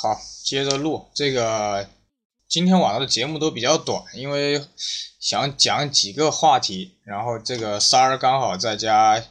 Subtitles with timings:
[0.00, 1.88] 好，接着录这个。
[2.48, 4.64] 今天晚上的节目都比较短，因为
[5.20, 6.96] 想讲几个话题。
[7.04, 9.22] 然后这个三儿刚好在家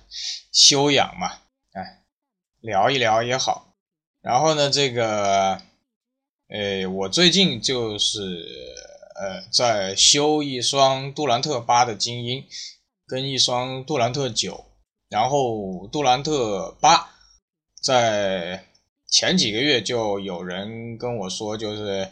[0.52, 1.30] 休养嘛，
[1.72, 2.04] 哎，
[2.60, 3.74] 聊一聊也好。
[4.22, 5.60] 然后呢，这个，
[6.50, 8.20] 呃，我最近就是
[9.16, 12.46] 呃在修一双杜兰特八的精英，
[13.08, 14.66] 跟一双杜兰特九。
[15.10, 17.10] 然后杜兰特八
[17.82, 18.66] 在
[19.10, 22.10] 前几个月就有人跟我说，就是。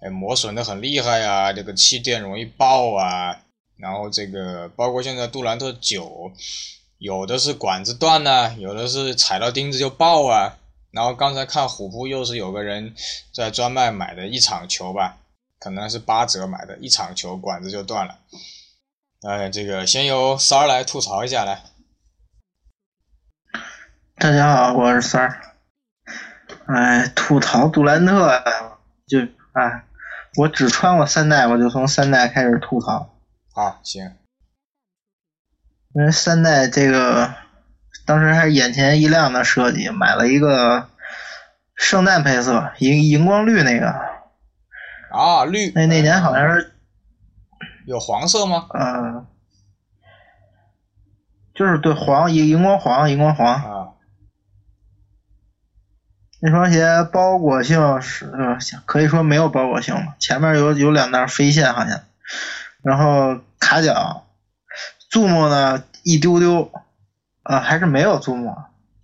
[0.00, 3.40] 哎磨损的很厉害啊，这个气垫容易爆啊，
[3.78, 6.30] 然后这个包括现在杜兰特九，
[6.98, 10.58] 有的是管子断呐，有的是踩到钉子就爆啊，
[10.90, 12.94] 然后刚才看虎扑又是有个人
[13.32, 15.16] 在专卖买的一场球吧，
[15.58, 18.18] 可能是八折买的，一场球管子就断了，
[19.22, 21.62] 哎，这个先由三儿来吐槽一下来。
[24.16, 25.53] 大家好，我是三儿，
[26.66, 28.42] 哎，吐槽杜兰特
[29.06, 29.20] 就
[29.52, 29.84] 哎。
[30.36, 33.14] 我只穿过三代，我就从三代开始吐槽。
[33.54, 34.16] 啊，行。
[35.94, 37.32] 因为三代这个
[38.04, 40.88] 当时还是眼前一亮的设计，买了一个
[41.76, 43.90] 圣诞配色，荧荧光绿那个。
[45.12, 45.70] 啊，绿。
[45.72, 46.72] 那那年好像是
[47.86, 48.66] 有黄色吗？
[48.74, 49.26] 嗯，
[51.54, 53.54] 就是对黄荧荧光黄，荧光黄。
[53.54, 53.73] 啊。
[56.46, 62.02] 那双鞋包裹性是呃，可以说没有包裹性了，前面有有两道飞线好像，
[62.82, 64.26] 然后卡脚，
[65.08, 66.70] 注目呢一丢丢，
[67.44, 68.54] 啊还是没有注目，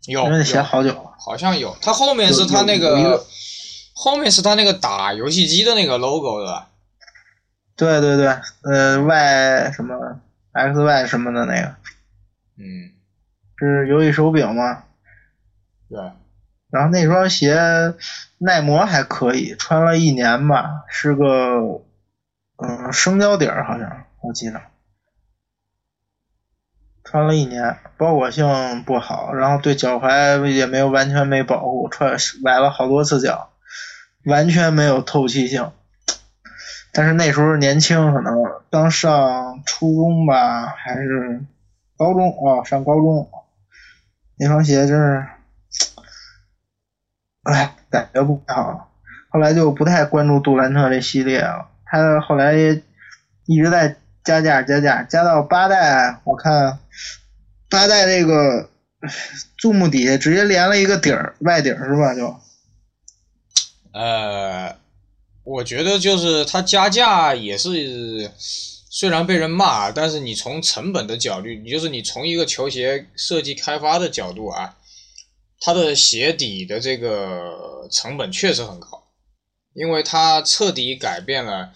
[0.06, 3.24] 有因为鞋好久了，好像有，它后面是它那个，
[3.94, 6.66] 后面是它那个打游戏机的那个 logo 的，
[7.74, 10.20] 对对对，呃 Y 什么
[10.52, 11.74] X Y 什么的那个，
[12.58, 12.92] 嗯，
[13.56, 14.82] 是游戏手柄吗？
[15.88, 15.98] 对。
[16.70, 17.94] 然后那双鞋
[18.38, 21.82] 耐磨还可以，穿了一年吧，是个
[22.56, 24.60] 嗯生胶底儿，好像我记得，
[27.02, 33.50] 穿了一年，包裹性不好，然后对脚踝也没有完全没保护，穿崴了好多次脚，
[34.24, 35.72] 完全没有透气性。
[36.92, 38.34] 但是那时候年轻，可能
[38.70, 41.44] 刚上初中吧，还是
[41.96, 43.28] 高中啊，上高中，
[44.38, 45.26] 那双鞋真是。
[47.44, 48.92] 哎，感觉不太好，
[49.30, 51.68] 后来就不太关注杜兰特这系列了。
[51.86, 52.54] 他后来
[53.46, 56.78] 一直在加价加价，加到八代，我看
[57.70, 58.68] 八代这个
[59.56, 62.14] 注目底下直接连了一个底儿，外底儿是吧？
[62.14, 62.36] 就
[63.92, 64.76] 呃，
[65.42, 74.76] 我觉得就是他加价也是，虽然被人骂，但是你从成本的角度，你就是你从一个球鞋设计开发的角度啊。
[75.62, 79.10] 它的鞋底的这个成本确实很高，
[79.74, 81.70] 因为它彻底改变了，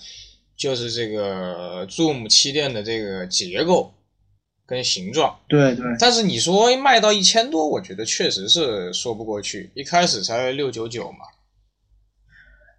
[0.56, 3.92] 就是这个 Zoom 气垫的这个结构
[4.64, 5.38] 跟形状。
[5.48, 5.84] 对对。
[5.98, 9.70] 但是你说卖到一千多，我觉得确实是说不过去。
[9.74, 11.18] 一开始才六九九嘛。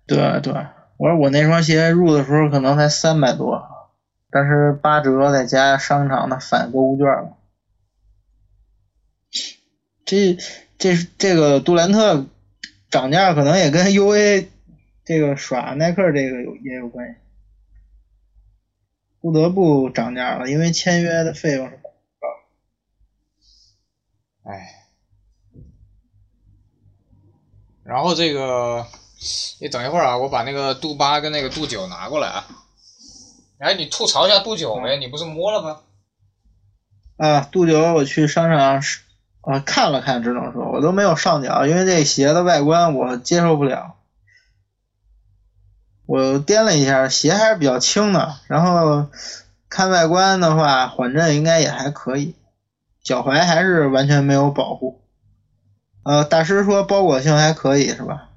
[0.07, 0.53] 对对，
[0.97, 3.61] 我说我那双鞋入的时候可能才三百多，
[4.31, 7.37] 但是八折再加商场的返购物券了，
[10.03, 10.35] 这。
[10.77, 12.25] 这这个杜兰特
[12.89, 14.49] 涨价可能也跟 U A
[15.03, 17.15] 这个耍耐克这个有也有关系，
[19.21, 21.79] 不得不涨价了，因为签约的费用是
[22.19, 22.27] 高。
[24.43, 24.87] 哎，
[27.83, 28.85] 然后这个
[29.59, 32.47] 你等一会儿啊，我把那个杜八跟那个杜九拿过来啊。
[33.57, 34.97] 哎，你吐槽一下杜九没？
[34.97, 35.81] 你不是摸了吗？
[37.17, 38.81] 啊，杜九我去商场
[39.45, 43.95] 啊，看了看，只能说我都没有上脚，因为这鞋的外观我接受不了。
[46.07, 49.07] 我掂了一下，鞋还是比较轻的，然后
[49.69, 52.33] 看外观的话，缓震应该也还可以，
[53.03, 54.99] 脚踝还是完全没有保护。
[56.03, 58.29] 呃，大师说包裹性还可以是吧？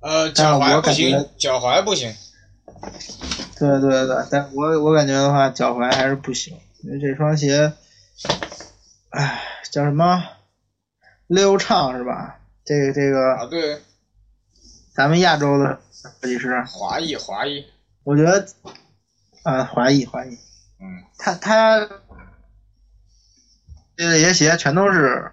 [0.00, 2.14] 呃，脚踝不行，脚踝不行。
[3.58, 7.72] 对对对，但我我感觉的话，脚踝还是不行，因为这双鞋，
[9.08, 9.40] 唉。
[9.70, 10.22] 叫什么？
[11.26, 12.38] 溜畅是吧？
[12.64, 13.82] 这个这个啊，对，
[14.94, 17.66] 咱们亚洲的设计师华裔华裔，
[18.04, 18.46] 我觉得
[19.42, 20.38] 啊，华裔华裔，
[20.80, 21.86] 嗯，他他
[23.96, 25.32] 这些鞋全都是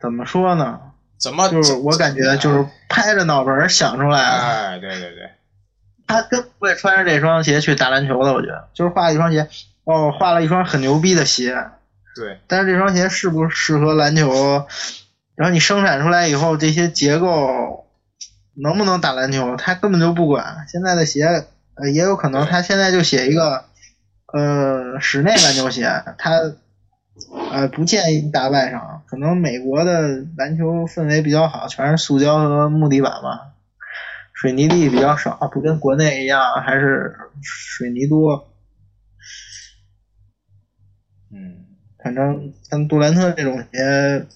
[0.00, 0.80] 怎么说呢？
[1.18, 4.38] 怎么就是我感觉就是拍着脑门想出来的。
[4.38, 5.30] 哎，对对对，
[6.06, 9.48] 他根本不会穿着这双鞋去打篮球的，我觉得就是画一双鞋，
[9.84, 11.70] 哦，画了一双很牛逼的鞋。
[12.16, 14.66] 对，但是这双鞋适不适合篮球？
[15.34, 17.86] 然后你生产出来以后，这些结构
[18.54, 20.66] 能不能打篮球，他根本就不管。
[20.66, 21.26] 现在的鞋，
[21.74, 23.66] 呃，也有可能他现在就写一个，
[24.32, 26.40] 呃，室内篮球鞋，他，
[27.52, 29.02] 呃，不建议打外场。
[29.06, 33.52] 可能美国的篮球氛围比较好，全是塑胶和木地板嘛，
[34.32, 38.48] 水泥地比较少，不跟国内一样，还是水泥多。
[41.30, 41.65] 嗯，
[42.06, 44.26] 反正像杜兰特这种鞋。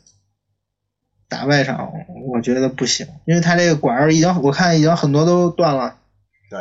[1.28, 1.92] 打外场，
[2.26, 5.96] 我觉得不行，因为他这个管儿已经，我看已经很多都断了。
[6.50, 6.60] 对。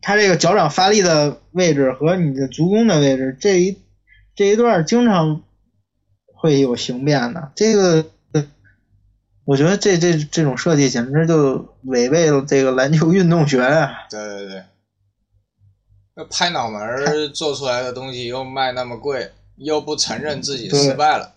[0.00, 3.76] 他这个脚掌发力的位置和你的足弓的位置，这一
[4.34, 5.42] 这一段经常
[6.24, 7.52] 会有形变的。
[7.54, 8.06] 这个，
[9.44, 14.06] 我觉得这这这种设计简直就违背了这个篮球运动学啊！
[14.08, 14.62] 对对对。
[16.20, 21.32] 那拍脑门做出来的东西又卖那么贵，又不承认自己失败了。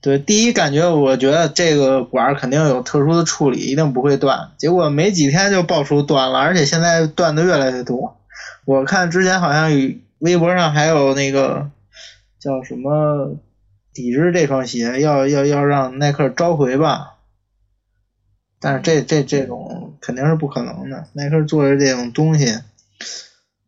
[0.00, 4.50] 对，第一感觉我觉得这个管肯定有特殊的处理，一定不会断。
[4.58, 8.16] 结果没几天就爆出断了，而且现在断的越来越多。
[8.64, 9.70] 我看之前好像
[10.18, 11.70] 微博上还有那个
[12.40, 13.36] 叫什么
[13.92, 17.18] 抵制这双鞋，要要要让耐克召回吧。
[18.58, 22.58] 但是这这这种肯定是不可能的，耐克做的这种东西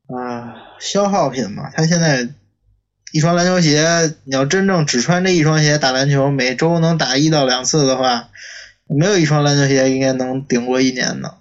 [0.06, 2.28] 啊，消耗品嘛，他现在。
[3.12, 8.28] 一双篮球鞋，你要真正只穿这一双鞋打篮球，每周能打一到两次的话，
[8.88, 11.38] 没有一双篮球鞋应该能顶过一年的。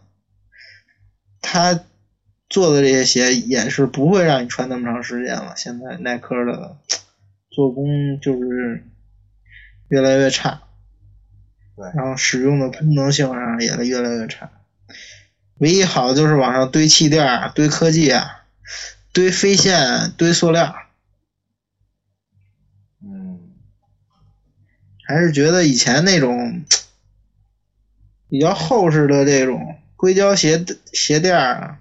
[1.41, 1.81] 他
[2.47, 5.53] 做的这些鞋也是不会让你穿那么长时间了。
[5.57, 6.77] 现在耐克的
[7.49, 8.85] 做工就是
[9.89, 10.61] 越来越差，
[11.75, 14.49] 对，然后使用的功能性上也越来越差。
[15.57, 18.44] 唯一好的就是往上堆气垫、堆科技啊、
[19.13, 20.75] 堆飞线、堆塑料。
[23.01, 23.51] 嗯
[25.07, 26.65] 还是觉得以前那种
[28.27, 31.77] 比较厚实的这种硅胶鞋鞋垫儿，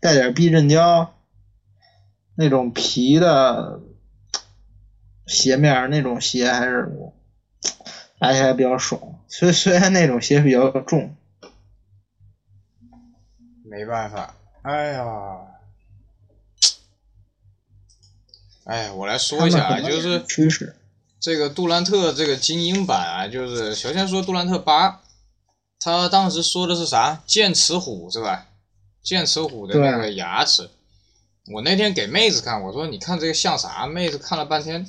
[0.00, 1.14] 带点避震胶，
[2.34, 3.80] 那种皮的
[5.26, 6.90] 鞋面那种鞋还是
[8.18, 9.20] 打起来比较爽。
[9.28, 11.14] 虽虽然那种鞋比较重，
[13.62, 14.34] 没办法。
[14.62, 15.04] 哎呀，
[18.68, 20.76] 哎，我来说一下啊，就是趋势。
[21.18, 25.00] 这个杜兰特这个精英版啊，就是首先说杜兰特八，
[25.80, 27.22] 他当时说的是啥？
[27.26, 28.48] 剑齿虎是吧？
[29.02, 30.68] 剑齿虎的那个牙齿。
[31.50, 33.86] 我那天给妹子看，我说你看这个像啥？
[33.86, 34.86] 妹子看了半天，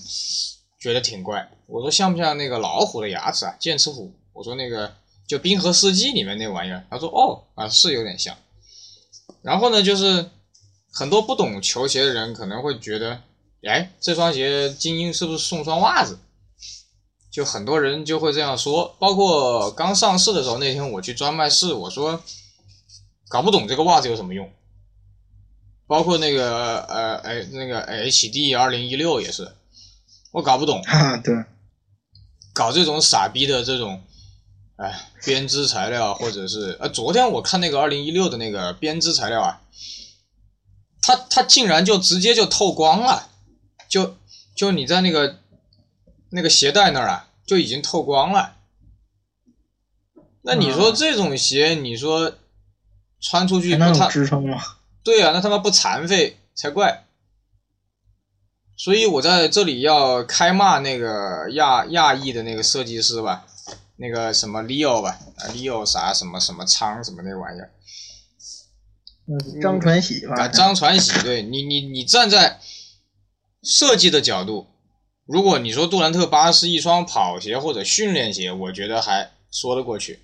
[0.78, 1.50] 觉得挺怪。
[1.66, 3.56] 我说像不像那个老虎的牙齿啊？
[3.58, 4.14] 剑齿虎。
[4.34, 4.94] 我说那个
[5.26, 6.84] 就《冰河世纪》里面那玩意儿。
[6.90, 8.36] 他说哦啊是有点像。
[9.42, 10.30] 然后呢，就是
[10.92, 13.22] 很多不懂球鞋的人可能会觉得。
[13.68, 16.18] 哎，这双鞋精英是不是送双袜子？
[17.32, 22.24] 就很多人就会这样说，包括刚上市的时候那天我去专卖室，我说
[23.30, 24.52] 搞不懂这个袜子有什么用。
[25.86, 29.52] 包括那个呃哎那个 HD 二零一六也是，
[30.32, 30.82] 我搞不懂。
[31.24, 31.36] 对，
[32.54, 34.04] 搞这种傻逼的这种
[34.78, 39.62] 哎编织材料，或者是呃昨天我看那个二零一六的那个编织材料啊，
[41.02, 43.29] 它它竟然就直接就透光了。
[43.90, 44.16] 就
[44.56, 45.40] 就你在那个
[46.30, 48.56] 那个鞋带那儿啊，就已经透光了。
[50.44, 52.36] 那你说这种鞋，你说
[53.20, 54.62] 穿出去不它支撑吗？
[55.04, 57.08] 对啊，那他妈不残废才怪。
[58.78, 63.48] 所以我在这里要开骂那个亚亚裔的那个设计师吧，
[63.98, 67.72] 那个什么 Leo 吧，啊 Leo 啥什么什么仓什么那玩意儿。
[69.62, 70.36] 张传喜吧。
[70.44, 72.62] 啊张传喜，对你你你站在。
[73.62, 74.68] 设计的角度，
[75.26, 80.20] 如果你说杜兰特八是一双跑鞋或者训练鞋，我觉得还说得过去，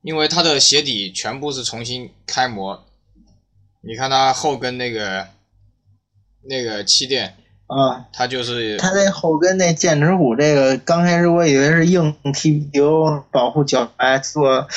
[0.00, 2.84] 因为它的鞋底全部是重新开模。
[3.82, 5.26] 你看它后跟那个
[6.42, 7.36] 那个气垫
[7.66, 14.68] 啊，它就是它那后跟那剑齿虎这个，刚开始我以为是硬 TPU 保护脚踝，做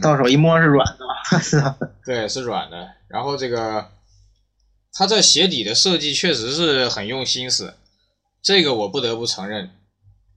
[0.00, 2.88] 到手一摸是软的， 对，是软的。
[3.08, 3.90] 然后这个。
[4.98, 7.74] 它在鞋底的设计确实是很用心思，
[8.42, 9.70] 这个我不得不承认。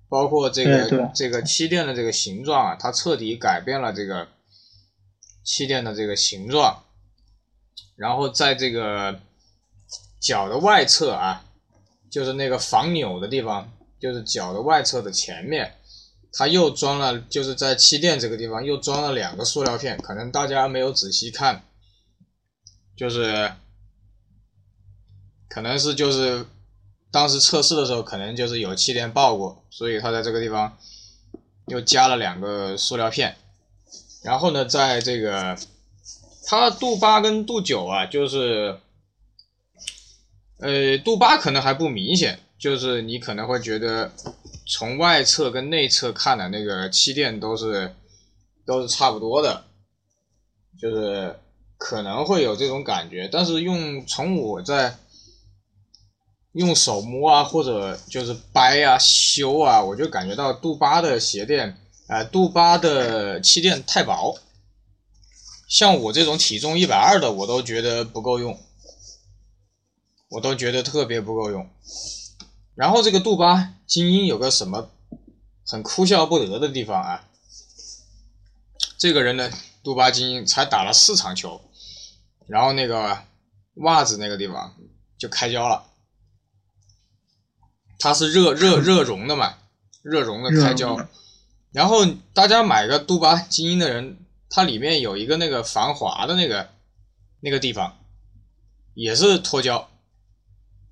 [0.10, 4.28] 包括这个这个气垫的这个形状啊，它彻底改变了这个
[5.46, 6.84] 气垫的这个形状。
[7.96, 9.22] 然后在这个
[10.20, 11.46] 脚的外侧啊，
[12.12, 15.76] 就是那个防扭的地方，就是脚的外侧的前面，
[16.34, 21.64] 它又装了，就是在气垫这个地方又装了两个塑料片，可能大家没有仔细看，
[22.98, 23.54] 就是。
[25.50, 26.46] 可能是就是
[27.12, 30.78] 当时测试的时候，可能就是有气垫爆过，所以它在这个地方
[31.68, 33.36] 又加了两个塑料片。
[34.24, 35.58] 然后呢，在这个
[36.46, 38.78] 它镀八跟镀九啊，就是
[40.60, 44.12] 呃镀八可能还不明显，就是你可能会觉得
[44.68, 47.96] 从外侧跟内侧看的那个气垫都是
[48.66, 49.64] 都是差不多的，
[50.80, 51.40] 就是
[51.78, 54.98] 可能会有这种感觉，但是用从我在
[56.54, 61.78] 用手摸啊，或者就是掰啊、修啊，我就感觉到杜巴的鞋垫，
[62.08, 64.38] 呃，杜巴的气垫太薄。
[65.68, 68.60] 像我这种体重一百二的，我都觉得不够用，
[70.30, 71.70] 我都觉得特别不够用。
[72.74, 74.90] 然后这个杜巴精英有个什么
[75.68, 77.28] 很哭笑不得的地方啊？
[78.98, 79.52] 这个人呢，
[79.84, 81.62] 杜巴精英才打了四场球，
[82.48, 83.20] 然后那个
[83.76, 84.76] 袜子那个地方
[85.20, 85.86] 就开胶了。
[88.00, 89.56] 它是热热热熔的嘛，
[90.02, 90.98] 热熔的开胶。
[91.74, 94.18] 然后大家买个杜巴精英的人，
[94.50, 96.70] 它里面有一个那个防滑的那个
[97.42, 97.98] 那个地方，
[98.94, 99.90] 也是脱胶。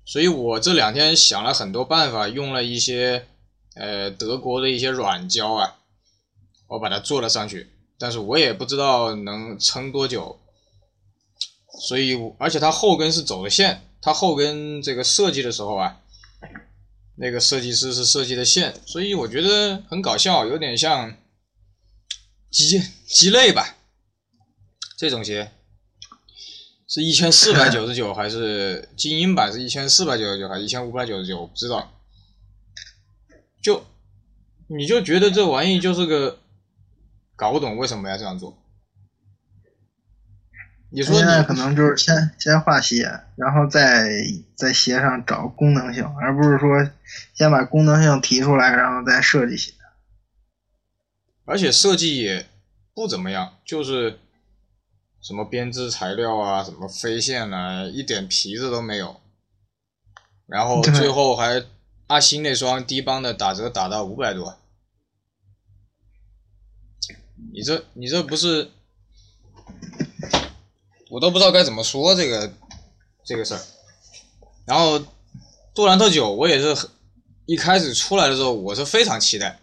[0.04, 3.26] 所以我这两天想了很多办法，用了一些
[3.74, 5.76] 呃德国的一些软胶啊，
[6.68, 10.38] 我把它做了上去，但是我也不知道能撑多久。
[11.88, 16.00] 所以而且它后跟是走的线，它后跟这个设计的时候啊。
[17.20, 21.16] 那个设计师是设计的线，所以我觉得很搞笑，有点像
[22.50, 23.76] 鸡鸡肋吧。
[24.96, 25.52] 这种鞋
[26.88, 31.40] 是一千四百九十九还是精英版是一千四百九十九还是一千五百九十九？
[31.40, 31.92] 我不知道。
[33.62, 33.84] 就
[34.68, 36.40] 你就觉得这玩意就是个
[37.36, 38.57] 搞不懂为什么要这样做。
[40.90, 44.08] 你说现在可能就是先先画鞋，然后再
[44.54, 46.90] 在鞋上找功能性，而不是说
[47.34, 49.74] 先把功能性提出来，然后再设计鞋。
[51.44, 52.46] 而且设计也
[52.94, 54.18] 不怎么样，就是
[55.20, 59.20] 什么编织材料啊，什么飞线啊，一点皮子都没有。
[60.46, 61.64] 然后最后还
[62.06, 64.58] 阿星那双低帮的打折打到五百多，
[67.52, 68.70] 你这你这不是？
[71.10, 72.52] 我都不知道该怎么说这个
[73.24, 73.60] 这个事儿。
[74.66, 75.02] 然后
[75.74, 76.88] 杜兰特九，我也是
[77.46, 79.58] 一开始出来的时候，我是非常期待。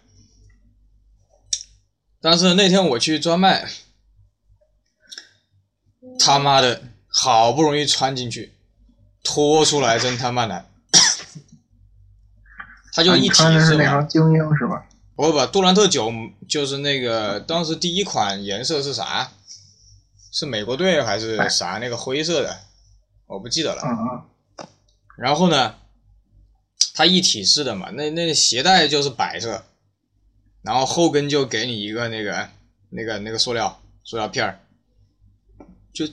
[2.20, 3.70] 但是那天我去专卖，
[6.18, 8.54] 他妈的，好不容易穿进去，
[9.24, 10.68] 脱出来真他妈难。
[12.94, 14.88] 他就一提是那双精英是吧？
[15.16, 16.12] 不不，杜兰特九
[16.48, 19.32] 就是那个当时第一款颜色是啥？
[20.36, 21.78] 是美国队还是啥？
[21.78, 22.60] 那个灰色的，
[23.26, 24.28] 我不记得了。
[25.18, 25.78] 然后呢，
[26.94, 29.64] 它一体式的嘛，那那鞋带就是白色，
[30.62, 32.50] 然后后跟就给你一个那个
[32.90, 34.60] 那个那个塑料塑料片儿。
[35.94, 36.06] 就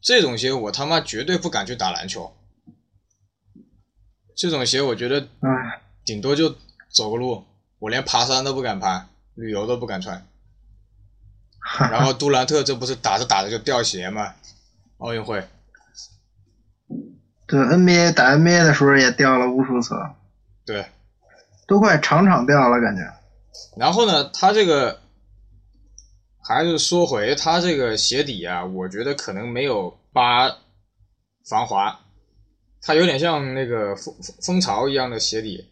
[0.00, 2.34] 这种鞋，我他妈绝对不敢去打篮球。
[4.34, 5.28] 这种鞋，我觉得，
[6.02, 6.56] 顶多就
[6.88, 7.44] 走个路，
[7.78, 10.26] 我连爬山都不敢爬，旅游都不敢穿。
[11.90, 14.34] 然后杜兰特这不是打着打着就掉鞋吗？
[14.98, 15.42] 奥运会。
[17.46, 19.94] 对 NBA 打 NBA 的时候也掉了无数次。
[20.64, 20.86] 对。
[21.66, 23.02] 都快场场掉了感觉。
[23.76, 25.00] 然后呢，他这个
[26.42, 30.48] 还是说回他这个鞋底啊，我觉得可能没有八
[31.48, 32.00] 防滑，
[32.82, 35.70] 它有点像那个蜂蜂巢一样的鞋底，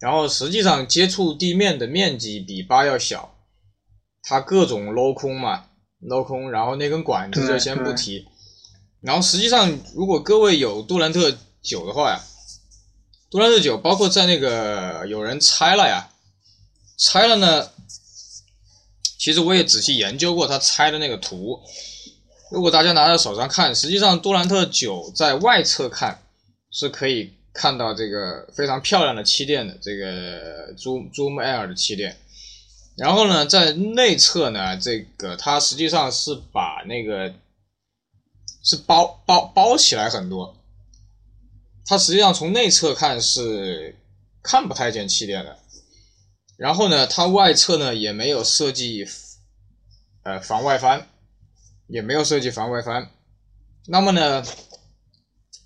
[0.00, 3.35] 然后实际上接触地面的面积比八要小。
[4.28, 5.66] 它各种镂空嘛，
[6.02, 8.26] 镂空，然后那根管子就先不提。
[9.00, 12.20] 然后实际上，如果各位有杜兰特九的话呀，
[13.30, 16.08] 杜兰特九包括在那个有人拆了呀，
[16.98, 17.70] 拆了呢，
[19.16, 21.60] 其实我也仔细研究过他拆的那个图。
[22.50, 26.20] 如果大家拿在手上看，实际上杜兰特九在外侧看
[26.72, 32.16] 是可以看到这个非常漂亮的气垫的，这个 Zoom Zoom Air 的气垫。
[32.96, 37.34] 然后呢，在内侧呢，这个它实际上是把那个
[38.64, 40.56] 是包包包起来很多，
[41.84, 43.94] 它实际上从内侧看是
[44.42, 45.58] 看不太见气垫的。
[46.56, 49.06] 然后呢，它外侧呢也没有设计
[50.22, 51.06] 呃防外翻，
[51.88, 53.10] 也没有设计防外翻。
[53.88, 54.42] 那么呢，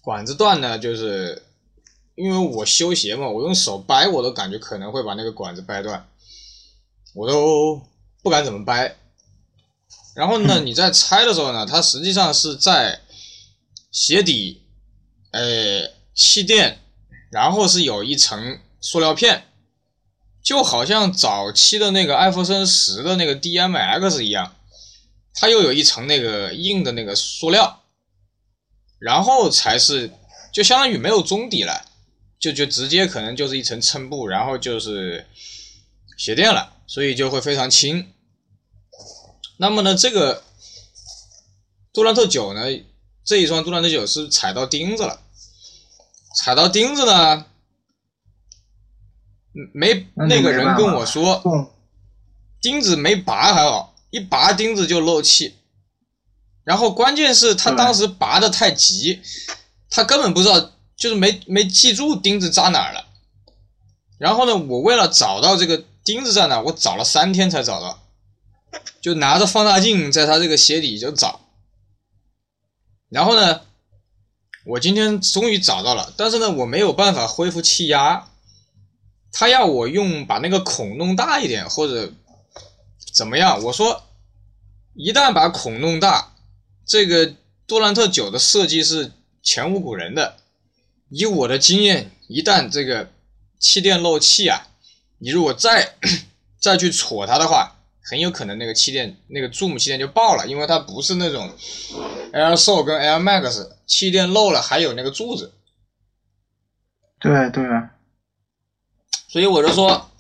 [0.01, 1.45] 管子断呢，就是
[2.17, 6.10] 因为我修鞋嘛，我用手掰我都感觉可能会把那个管子掰断。
[7.15, 7.83] 我都
[8.23, 8.97] 不敢怎么掰，
[10.15, 13.01] 然后呢，你在拆的时候呢，它实际上是在
[13.91, 14.63] 鞋底，
[15.33, 16.79] 呃，气垫，
[17.31, 19.47] 然后是有一层塑料片，
[20.43, 24.55] 就好像早期的那个艾弗森十的那个 DMX 一样，
[25.35, 27.83] 它又有一层那个硬的那个塑料，
[28.99, 30.11] 然后才是
[30.53, 31.87] 就相当于没有中底了，
[32.39, 35.27] 就就直接可能就是一层衬布，然后就是
[36.17, 38.13] 鞋垫了，所以就会非常轻。
[39.59, 40.43] 那么呢，这个
[41.93, 42.63] 杜兰特九呢，
[43.25, 45.21] 这一双杜兰特九是踩到钉子了，
[46.35, 47.47] 踩到钉子呢，
[49.73, 51.41] 没那个人跟我说，
[52.61, 55.55] 钉子没拔还好，一拔钉子就漏气，
[56.65, 59.21] 然后关键是他当时拔的太急，
[59.91, 63.07] 他根本不知道，就是没没记住钉子扎哪儿了，
[64.19, 68.03] 然后呢，我为了找到这个钉子在哪，我找了三天才找到，
[69.01, 71.41] 就拿着放大镜在他这个鞋底就找，
[73.09, 73.61] 然后呢，
[74.65, 78.29] 我今天终于找到了，但是呢，我没有办法恢复气压。
[79.31, 82.13] 他要我用把那个孔弄大一点，或者
[83.15, 83.63] 怎么样？
[83.63, 84.03] 我说，
[84.95, 86.35] 一旦把孔弄大，
[86.85, 87.37] 这个
[87.69, 90.39] 杜兰特九的设计是前无古人的。
[91.11, 93.13] 以我的经验，一旦这个
[93.61, 94.67] 气垫漏气啊，
[95.21, 95.95] 你如果再
[96.59, 101.53] 再去戳它的话，很有可能那个气垫那个 Zoom 气垫就爆了，因为它不是那种
[102.33, 105.53] Air Soul 跟 Air Max 气垫漏了还有那个柱子。
[107.21, 107.65] 对对。
[109.29, 110.11] 所以我就说，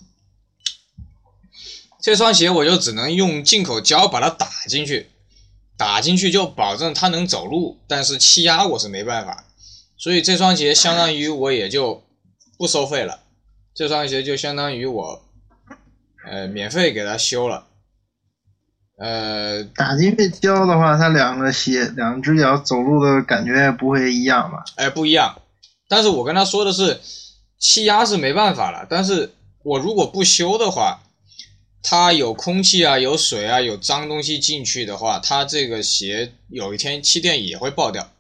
[2.00, 5.11] 这双鞋我就只能用进口胶把它打进去，
[5.76, 9.47] 打进去就保证它能走路，但是气压我是没办法。
[9.97, 12.04] 所以这双鞋相当于我也就
[12.57, 13.25] 不收费了，
[13.74, 15.22] 这双鞋就相当于我
[16.26, 17.66] 呃免费给他修了。
[18.98, 24.64] 呃，打进去胶的话，它两个鞋两只脚走路的感觉也不会一样吧？
[24.76, 25.40] 哎，不一样。
[25.88, 27.00] 但是我跟他说的是。
[27.62, 31.02] 气压是没办法了，但是我如果不修的话，
[31.82, 38.10] 它有空气啊、有水啊、有脏东西进去的话，它这个鞋有一天气垫也会爆掉。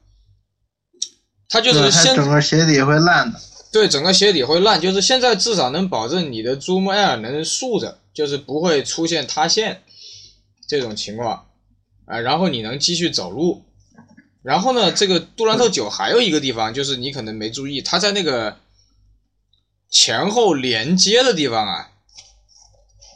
[1.48, 3.40] 它就是先整个鞋底会烂的。
[3.72, 9.82] 对，整个鞋底会烂，就是现在至少能保证你的 Zoom Air 能竖着，就是不会出现塌陷
[10.68, 11.46] 这种情况
[12.06, 13.64] 啊，然后你能继续走路。
[14.42, 18.56] 然后呢，这个杜兰特九还有一个地方，就是你可能没注意，它在那个。
[19.92, 21.90] 前后连接的地方啊，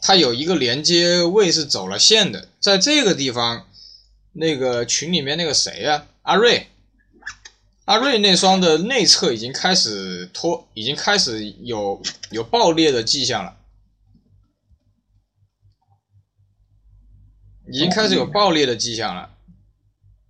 [0.02, 3.68] 它有一个连接位是走了线的，在这个地方，
[4.32, 6.66] 那个群里面那个谁呀，阿瑞，
[7.84, 13.56] 阿瑞那双的内侧已经开始脱，已经开始有有爆裂的迹象了，
[17.70, 19.36] 已经开始有爆裂的迹象了，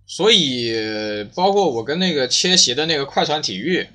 [0.05, 3.87] 所以包括我跟那个切鞋的那个快船体育。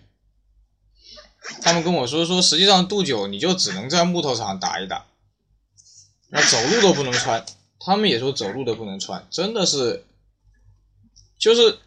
[1.63, 5.07] 他们跟我说说，实际上杜九你就只能在木头上打一打，
[6.29, 7.45] 那走路都不能穿。
[7.79, 10.05] 他们也说走路都不能穿，真的是，
[11.39, 11.79] 就是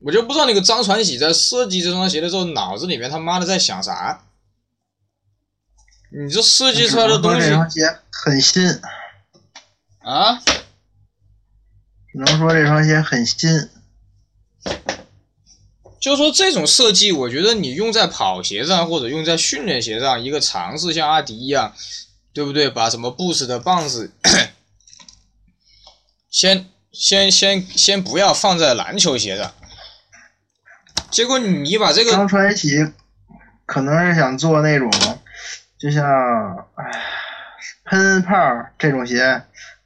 [0.00, 4.24] 我就不知道那个张传喜在设计这双鞋的时候，脑子里面他妈的在想啥？
[6.10, 8.80] 你这设计出来的东西，这双鞋很新
[9.98, 13.68] 啊，只能说这双鞋很新。
[16.00, 21.74] 就说这种设计，我觉得你用在跑鞋上或者用在训练鞋上，一个尝试，像阿迪一样，
[22.32, 22.70] 对不对？
[22.70, 24.12] 把什么 Boost 的棒子，
[26.30, 29.52] 先先先先不要放在篮球鞋上。
[31.10, 32.92] 结果你把这个张传奇
[33.66, 34.90] 可能是想做那种，
[35.78, 36.04] 就像
[36.74, 36.84] 哎
[37.84, 38.34] 喷泡
[38.78, 39.42] 这种鞋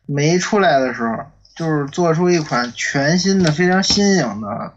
[0.07, 1.17] 没出来的时候，
[1.57, 4.75] 就是做出一款全新的、非常新颖的。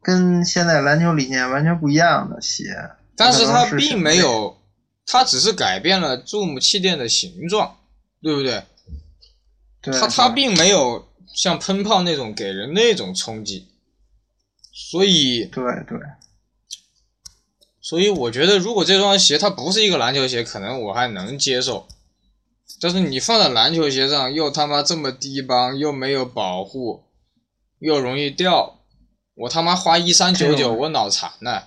[0.00, 2.64] 跟现在篮球理念完全不一样的鞋，
[3.14, 4.56] 但是它并没有，
[5.04, 7.76] 它只是改变了 Zoom 气垫的形状，
[8.22, 8.62] 对不对？
[9.82, 13.68] 它它并没有像喷泡那种给人那种冲击，
[14.80, 15.98] 所以对对，
[17.80, 21.88] 所以我觉得如果这双鞋它不是一个篮球鞋，可能我还能接受，
[22.80, 27.02] 但是你放在篮球鞋上又他妈这么低帮，又没有保护，
[27.80, 28.78] 又容易掉。
[29.34, 31.64] 我他妈花一三九九，我脑残呢。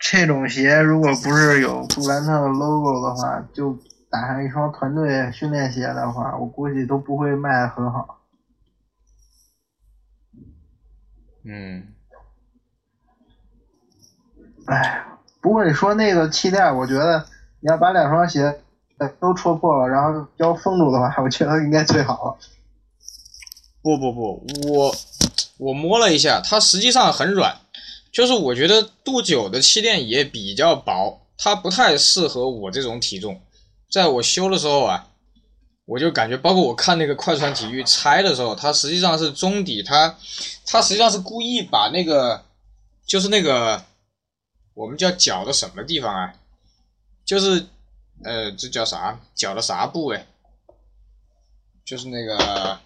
[0.00, 3.78] 这种鞋如果不是有杜兰特的 logo 的话，就
[4.10, 8.23] 打上一双团队训练鞋的话，我估计都不会卖的很好。
[11.44, 11.86] 嗯。
[14.66, 15.04] 哎，
[15.40, 17.24] 不过你说那个气垫，我觉得
[17.60, 18.60] 你要把两双鞋
[19.20, 22.38] 都戳破了，然后胶封住的话，我觉得应该最好了。
[23.82, 24.94] 不不不，我。
[25.56, 27.56] 我摸了一下，它实际上很软，
[28.10, 33.40] 就是我觉得杜九的气垫也比较薄，它不太适合我这种体重。
[33.88, 35.06] 在我修的时候啊，
[35.86, 40.16] 我就感觉，包括我看那个快船体育拆的时候，它实际上是中底，它
[40.66, 42.42] 它实际上是故意把那个
[43.06, 43.84] 就是那个
[44.72, 46.34] 我们叫脚的什么地方啊？
[47.26, 47.66] 就是
[48.22, 49.20] 呃，这叫啥？
[49.34, 50.24] 脚的啥部位？
[51.84, 52.80] 就是那个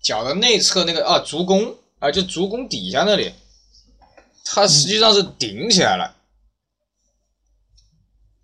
[0.00, 3.34] 脚的内侧那个啊，足弓啊，就足弓底下那里，
[4.44, 6.14] 它实际上是顶起来了，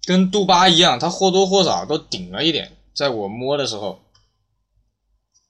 [0.04, 2.76] 跟杜巴一样，它或多或少都顶了一点。
[2.94, 4.00] 在我摸的时候，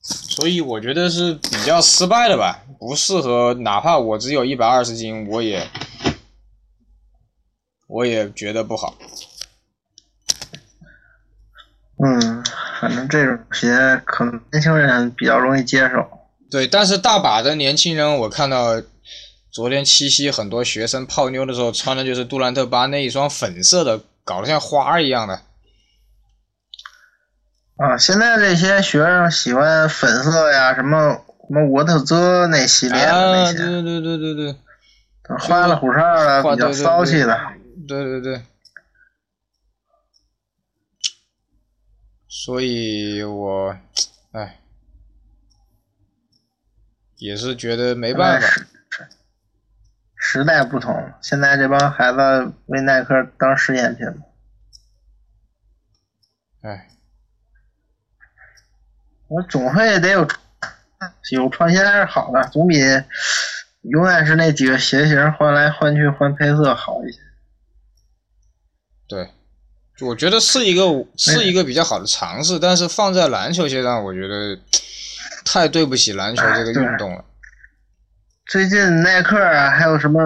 [0.02, 3.54] 所以我觉得是比较失败的吧，不适合。
[3.54, 5.66] 哪怕我只有一百二十斤，我也
[7.86, 8.96] 我也觉得不好。
[12.04, 12.42] 嗯，
[12.80, 16.04] 反正这种鞋可能年轻人比较容易接受。
[16.50, 18.82] 对，但是大把的年轻人，我看到
[19.52, 25.42] 昨天七夕很多学生泡妞的时候穿的就是杜兰特八那一双粉色的，搞得像花一样的。
[27.82, 34.56] 啊，现在这些学生喜欢粉色呀，什么什么沃特泽那系列的那些，对对对对对，
[35.40, 37.36] 花里胡哨的，比较骚气的。
[37.88, 38.42] 对对对。
[42.28, 43.76] 所以我，
[44.30, 44.60] 哎，
[47.16, 48.46] 也是觉得没办法。
[50.14, 54.06] 时代不同，现在这帮孩子为耐克当试验品。
[56.60, 56.90] 哎。
[59.32, 60.28] 我总会得有
[61.30, 62.76] 有创新还是好的，总比
[63.80, 67.18] 永远是那几个鞋型换来换去换配色好一些。
[69.08, 69.30] 对，
[70.02, 70.82] 我觉得是一个
[71.16, 74.58] 是一个比较好的尝试，但是放在篮球鞋上，我觉得
[75.46, 77.24] 太对不起篮球这个运动了。
[78.44, 80.20] 最近耐克啊，还有什么，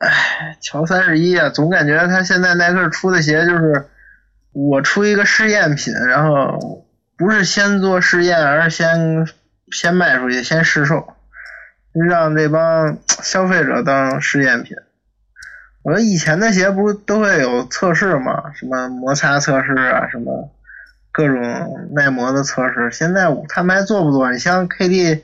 [0.00, 3.88] 哎，乔三十一啊，总感觉他现在耐克出的鞋就是
[4.52, 6.83] 我出一个试验品，然后。
[7.16, 9.26] 不是先做试验，而是先
[9.70, 11.14] 先卖出去，先试售，
[11.92, 14.76] 让这帮消费者当试验品。
[15.82, 18.52] 我说以前的鞋不都会有测试吗？
[18.54, 20.50] 什么摩擦测试啊，什么
[21.12, 22.90] 各种耐磨的测试。
[22.90, 24.32] 现在他们还做不做？
[24.32, 25.22] 你像 KD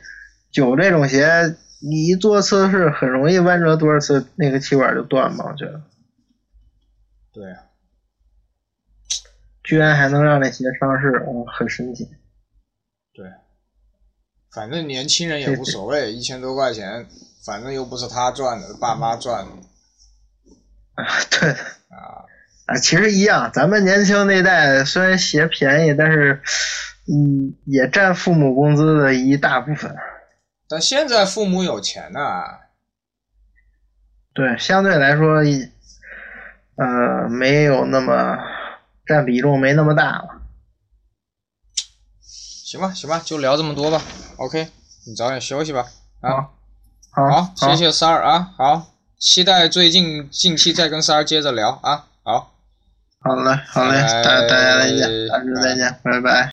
[0.50, 5.46] 九这种鞋，你一做测试，很容易弯折多少次，那个气管就断嘛。
[5.48, 5.80] 我觉得。
[7.32, 7.56] 对。
[9.70, 12.04] 居然还能让那鞋上市，嗯，很神奇。
[13.14, 13.24] 对，
[14.52, 17.06] 反正年轻人也无所谓，一千多块钱，
[17.46, 19.52] 反正又不是他赚的，爸妈赚的。
[20.96, 21.50] 啊，对。
[21.50, 22.26] 啊
[22.66, 26.42] 啊，其实一样，咱们年轻那代虽然鞋便宜，但是，
[27.06, 29.94] 嗯，也占父母工资的一大部分。
[30.68, 32.42] 但现在父母有钱呐。
[34.34, 35.36] 对，相对来说，
[36.74, 38.36] 呃，没有那么。
[39.10, 40.40] 占比重没那么大了，
[42.22, 44.00] 行吧，行吧，就聊这么多吧。
[44.36, 44.68] OK，
[45.04, 45.88] 你早点休息吧。
[46.20, 46.50] 啊，
[47.10, 52.54] 好，谢谢三儿啊，好，期待最近近期再跟三儿接着聊啊，好，
[53.18, 56.48] 好嘞，好嘞，大大家再见，下次再见，拜拜。